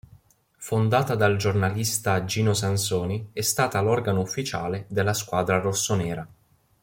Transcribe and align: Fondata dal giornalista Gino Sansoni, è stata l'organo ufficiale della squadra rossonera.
Fondata 0.57 1.13
dal 1.13 1.37
giornalista 1.37 2.25
Gino 2.25 2.55
Sansoni, 2.55 3.29
è 3.33 3.41
stata 3.41 3.79
l'organo 3.81 4.21
ufficiale 4.21 4.87
della 4.89 5.13
squadra 5.13 5.59
rossonera. 5.59 6.27